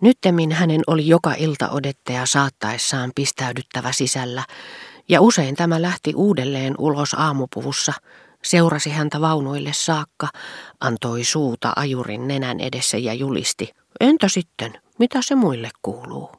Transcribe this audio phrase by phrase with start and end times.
[0.00, 4.44] Nyttemmin hänen oli joka ilta odettaja saattaessaan pistäydyttävä sisällä,
[5.08, 7.92] ja usein tämä lähti uudelleen ulos aamupuvussa,
[8.44, 10.28] seurasi häntä vaunuille saakka,
[10.80, 16.30] antoi suuta ajurin nenän edessä ja julisti, entä sitten, mitä se muille kuuluu?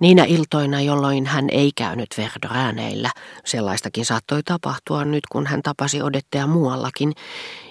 [0.00, 3.10] Niinä iltoina, jolloin hän ei käynyt Verdrääneillä,
[3.44, 7.12] sellaistakin saattoi tapahtua nyt, kun hän tapasi odettaja muuallakin,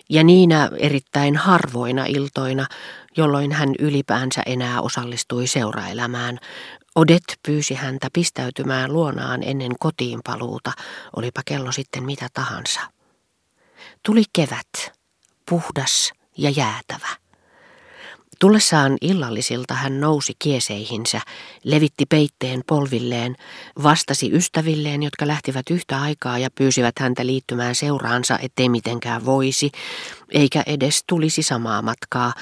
[0.09, 2.67] ja niinä erittäin harvoina iltoina,
[3.17, 6.39] jolloin hän ylipäänsä enää osallistui seuraelämään,
[6.97, 10.71] Odet pyysi häntä pistäytymään luonaan ennen kotiin paluuta,
[11.15, 12.79] olipa kello sitten mitä tahansa.
[14.05, 14.91] Tuli kevät,
[15.49, 17.26] puhdas ja jäätävä.
[18.39, 21.21] Tullessaan illallisilta hän nousi kieseihinsä,
[21.63, 23.35] levitti peitteen polvilleen,
[23.83, 29.71] vastasi ystävilleen, jotka lähtivät yhtä aikaa ja pyysivät häntä liittymään seuraansa, ettei mitenkään voisi,
[30.31, 32.33] eikä edes tulisi samaa matkaa,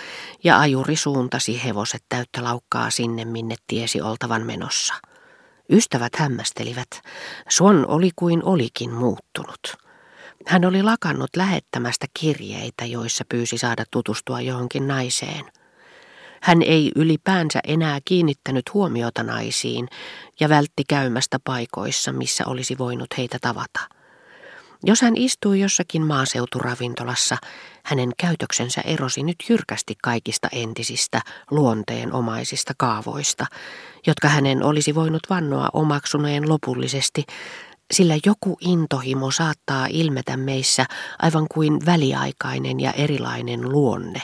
[0.44, 4.94] ja ajuri suuntasi hevoset täyttä laukkaa sinne, minne tiesi oltavan menossa.
[5.70, 6.88] Ystävät hämmästelivät.
[7.50, 9.78] Suon oli kuin olikin muuttunut.
[10.48, 15.46] Hän oli lakannut lähettämästä kirjeitä, joissa pyysi saada tutustua johonkin naiseen.
[16.46, 19.88] Hän ei ylipäänsä enää kiinnittänyt huomiota naisiin
[20.40, 23.80] ja vältti käymästä paikoissa, missä olisi voinut heitä tavata.
[24.84, 27.38] Jos hän istui jossakin maaseuturavintolassa,
[27.84, 31.22] hänen käytöksensä erosi nyt jyrkästi kaikista entisistä
[31.52, 33.46] luonteenomaisista kaavoista,
[34.08, 37.24] jotka hänen olisi voinut vannoa omaksuneen lopullisesti,
[37.94, 40.86] sillä joku intohimo saattaa ilmetä meissä
[41.20, 44.22] aivan kuin väliaikainen ja erilainen luonne,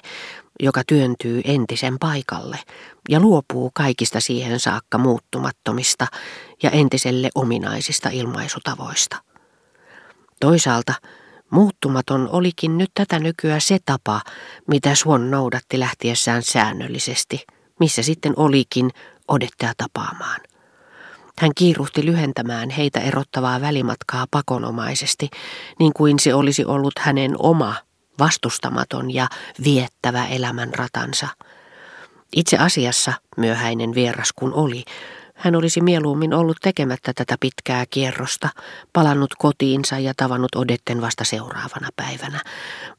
[0.59, 2.59] joka työntyy entisen paikalle
[3.09, 6.07] ja luopuu kaikista siihen saakka muuttumattomista
[6.63, 9.17] ja entiselle ominaisista ilmaisutavoista.
[10.39, 10.94] Toisaalta
[11.49, 14.22] muuttumaton olikin nyt tätä nykyä se tapa,
[14.67, 17.45] mitä Suon noudatti lähtiessään säännöllisesti,
[17.79, 18.89] missä sitten olikin
[19.27, 20.41] odettaa tapaamaan.
[21.39, 25.29] Hän kiiruhti lyhentämään heitä erottavaa välimatkaa pakonomaisesti,
[25.79, 27.75] niin kuin se olisi ollut hänen oma
[28.21, 29.27] vastustamaton ja
[29.63, 31.27] viettävä elämän ratansa.
[32.35, 34.83] Itse asiassa, myöhäinen vieras kun oli,
[35.35, 38.49] hän olisi mieluummin ollut tekemättä tätä pitkää kierrosta,
[38.93, 42.39] palannut kotiinsa ja tavannut Odetten vasta seuraavana päivänä.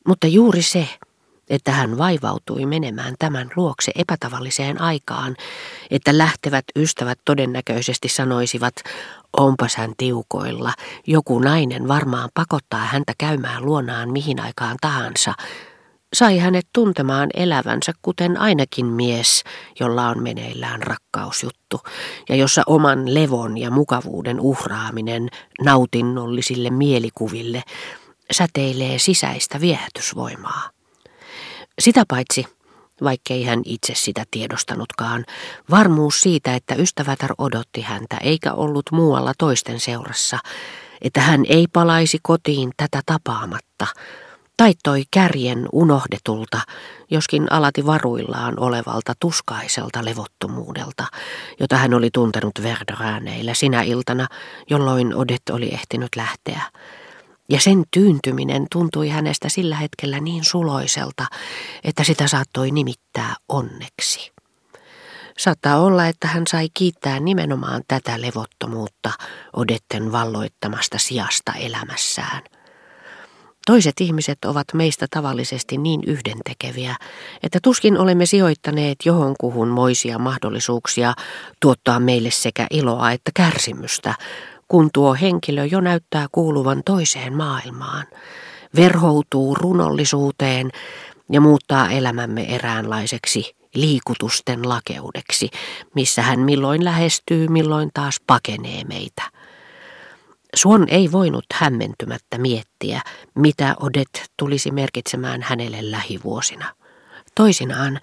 [0.06, 0.88] Mutta juuri se,
[1.50, 5.36] että hän vaivautui menemään tämän luokse epätavalliseen aikaan,
[5.90, 8.74] että lähtevät ystävät todennäköisesti sanoisivat,
[9.36, 10.72] onpas hän tiukoilla,
[11.06, 15.34] joku nainen varmaan pakottaa häntä käymään luonaan mihin aikaan tahansa,
[16.14, 19.44] sai hänet tuntemaan elävänsä kuten ainakin mies,
[19.80, 21.80] jolla on meneillään rakkausjuttu,
[22.28, 25.28] ja jossa oman levon ja mukavuuden uhraaminen
[25.60, 27.62] nautinnollisille mielikuville
[28.32, 30.81] säteilee sisäistä viehätysvoimaa.
[31.78, 32.46] Sitä paitsi,
[33.04, 35.24] vaikkei hän itse sitä tiedostanutkaan,
[35.70, 40.38] varmuus siitä, että ystävätär odotti häntä eikä ollut muualla toisten seurassa,
[41.00, 43.86] että hän ei palaisi kotiin tätä tapaamatta,
[44.56, 46.60] taittoi kärjen unohdetulta,
[47.10, 51.04] joskin alati varuillaan olevalta tuskaiselta levottomuudelta,
[51.60, 54.26] jota hän oli tuntenut Verdrääneillä sinä iltana,
[54.70, 56.62] jolloin Odet oli ehtinyt lähteä.
[57.48, 61.26] Ja sen tyyntyminen tuntui hänestä sillä hetkellä niin suloiselta,
[61.84, 64.32] että sitä saattoi nimittää onneksi.
[65.38, 69.10] Saattaa olla, että hän sai kiittää nimenomaan tätä levottomuutta
[69.56, 72.42] Odetten valloittamasta sijasta elämässään.
[73.66, 76.96] Toiset ihmiset ovat meistä tavallisesti niin yhdentekeviä,
[77.42, 81.14] että tuskin olemme sijoittaneet johonkuhun moisia mahdollisuuksia
[81.60, 84.14] tuottaa meille sekä iloa että kärsimystä,
[84.72, 88.06] kun tuo henkilö jo näyttää kuuluvan toiseen maailmaan,
[88.76, 90.70] verhoutuu runollisuuteen
[91.30, 95.50] ja muuttaa elämämme eräänlaiseksi liikutusten lakeudeksi,
[95.94, 99.22] missä hän milloin lähestyy, milloin taas pakenee meitä.
[100.56, 103.00] Suon ei voinut hämmentymättä miettiä,
[103.34, 106.74] mitä Odet tulisi merkitsemään hänelle lähivuosina.
[107.34, 108.00] Toisinaan,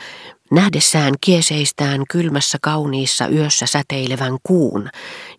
[0.52, 4.90] nähdessään kieseistään kylmässä kauniissa yössä säteilevän kuun,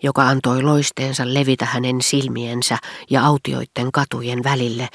[0.03, 2.79] joka antoi loisteensa levitä hänen silmiensä
[3.11, 4.89] ja autioiden katujen välille,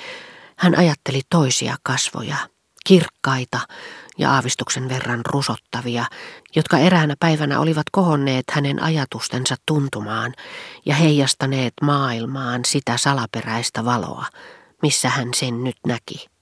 [0.58, 2.38] hän ajatteli toisia kasvoja,
[2.86, 3.60] kirkkaita
[4.18, 6.06] ja aavistuksen verran rusottavia,
[6.56, 10.34] jotka eräänä päivänä olivat kohonneet hänen ajatustensa tuntumaan
[10.86, 14.26] ja heijastaneet maailmaan sitä salaperäistä valoa,
[14.82, 16.35] missä hän sen nyt näki.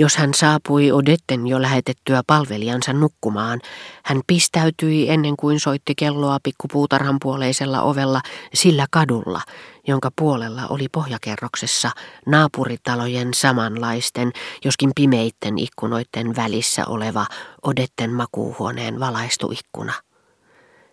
[0.00, 3.60] Jos hän saapui Odetten jo lähetettyä palvelijansa nukkumaan,
[4.04, 8.20] hän pistäytyi ennen kuin soitti kelloa pikkupuutarhan puoleisella ovella
[8.54, 9.40] sillä kadulla,
[9.86, 11.90] jonka puolella oli pohjakerroksessa
[12.26, 14.32] naapuritalojen samanlaisten,
[14.64, 17.26] joskin pimeitten ikkunoiden välissä oleva
[17.62, 19.92] Odetten makuuhuoneen valaistu ikkuna.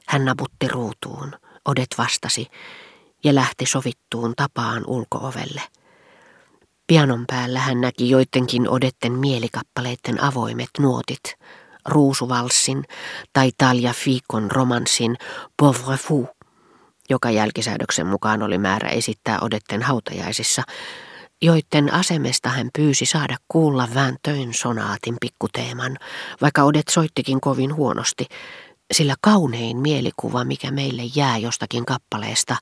[0.07, 1.31] Hän naputti ruutuun,
[1.65, 2.47] Odet vastasi
[3.23, 5.61] ja lähti sovittuun tapaan ulkoovelle.
[6.87, 11.35] Pianon päällä hän näki joidenkin odetten mielikappaleiden avoimet nuotit,
[11.85, 12.83] ruusuvalssin
[13.33, 15.17] tai Talia Fikon romanssin
[15.57, 16.25] Pauvre Fou,
[17.09, 20.63] joka jälkisäädöksen mukaan oli määrä esittää odetten hautajaisissa,
[21.41, 25.97] joiden asemesta hän pyysi saada kuulla Vääntöin sonaatin pikkuteeman,
[26.41, 28.25] vaikka Odet soittikin kovin huonosti,
[28.93, 32.55] sillä kaunein mielikuva, mikä meille jää jostakin kappaleesta,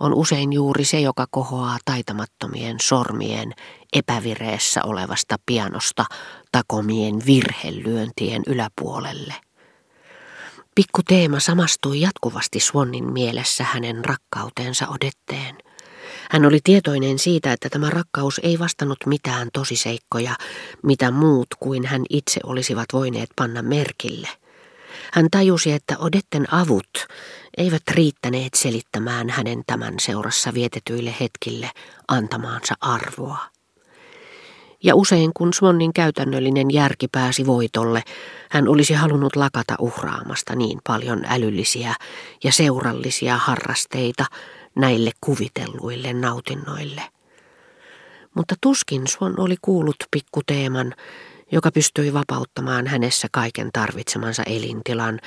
[0.00, 3.52] on usein juuri se, joka kohoaa taitamattomien sormien
[3.92, 6.04] epävireessä olevasta pianosta
[6.52, 9.34] takomien virhelyöntien yläpuolelle.
[10.74, 15.58] Pikku Teema samastui jatkuvasti Swannin mielessä hänen rakkautensa odetteen.
[16.30, 20.34] Hän oli tietoinen siitä, että tämä rakkaus ei vastannut mitään tosiseikkoja,
[20.82, 24.28] mitä muut kuin hän itse olisivat voineet panna merkille.
[25.12, 27.06] Hän tajusi, että Odetten avut
[27.56, 31.70] eivät riittäneet selittämään hänen tämän seurassa vietetyille hetkille
[32.08, 33.38] antamaansa arvoa.
[34.82, 38.02] Ja usein kun Swannin käytännöllinen järki pääsi voitolle,
[38.50, 41.94] hän olisi halunnut lakata uhraamasta niin paljon älyllisiä
[42.44, 44.24] ja seurallisia harrasteita
[44.76, 47.02] näille kuvitelluille nautinnoille.
[48.34, 50.94] Mutta tuskin Swan oli kuullut pikkuteeman,
[51.52, 55.20] joka pystyi vapauttamaan hänessä kaiken tarvitsemansa elintilan,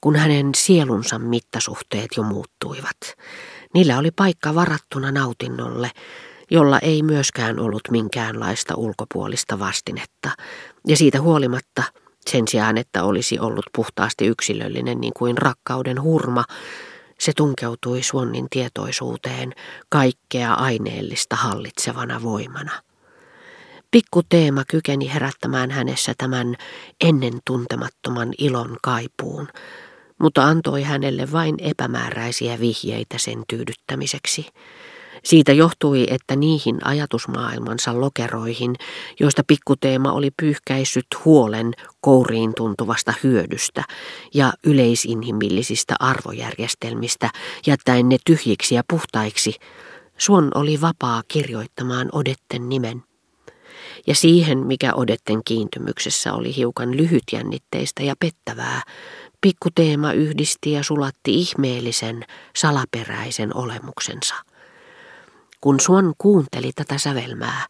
[0.00, 2.96] kun hänen sielunsa mittasuhteet jo muuttuivat.
[3.74, 5.90] Niillä oli paikka varattuna nautinnolle,
[6.50, 10.30] jolla ei myöskään ollut minkäänlaista ulkopuolista vastinetta,
[10.86, 11.82] ja siitä huolimatta,
[12.30, 16.44] sen sijaan että olisi ollut puhtaasti yksilöllinen niin kuin rakkauden hurma,
[17.18, 19.52] se tunkeutui Suonnin tietoisuuteen
[19.88, 22.89] kaikkea aineellista hallitsevana voimana.
[23.90, 26.56] Pikku teema kykeni herättämään hänessä tämän
[27.00, 29.48] ennen tuntemattoman ilon kaipuun,
[30.20, 34.46] mutta antoi hänelle vain epämääräisiä vihjeitä sen tyydyttämiseksi.
[35.24, 38.74] Siitä johtui, että niihin ajatusmaailmansa lokeroihin,
[39.20, 43.84] joista pikkuteema oli pyyhkäissyt huolen kouriin tuntuvasta hyödystä
[44.34, 47.30] ja yleisinhimillisistä arvojärjestelmistä,
[47.66, 49.54] jättäen ne tyhjiksi ja puhtaiksi,
[50.18, 53.02] Suon oli vapaa kirjoittamaan Odetten nimen
[54.06, 58.82] ja siihen, mikä Odetten kiintymyksessä oli hiukan lyhytjännitteistä ja pettävää,
[59.40, 62.24] pikkuteema yhdisti ja sulatti ihmeellisen,
[62.56, 64.34] salaperäisen olemuksensa.
[65.60, 67.66] Kun Suon kuunteli tätä sävelmää,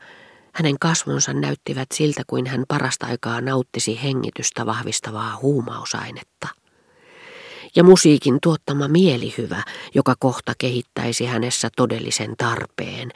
[0.54, 6.48] hänen kasvonsa näyttivät siltä kuin hän parasta aikaa nauttisi hengitystä vahvistavaa huumausainetta.
[7.76, 9.62] Ja musiikin tuottama mielihyvä,
[9.94, 13.10] joka kohta kehittäisi hänessä todellisen tarpeen,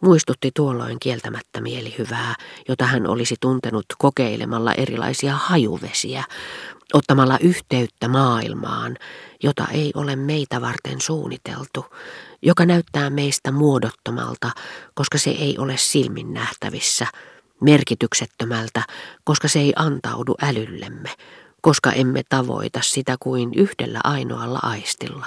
[0.00, 2.34] Muistutti tuolloin kieltämättä mielihyvää,
[2.68, 6.24] jota hän olisi tuntenut kokeilemalla erilaisia hajuvesiä,
[6.94, 8.96] ottamalla yhteyttä maailmaan,
[9.42, 11.86] jota ei ole meitä varten suunniteltu,
[12.42, 14.50] joka näyttää meistä muodottomalta,
[14.94, 17.06] koska se ei ole silmin nähtävissä,
[17.60, 18.82] merkityksettömältä,
[19.24, 21.10] koska se ei antaudu älyllemme,
[21.60, 25.26] koska emme tavoita sitä kuin yhdellä ainoalla aistilla.